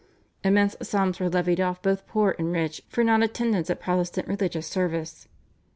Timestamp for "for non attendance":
2.89-3.69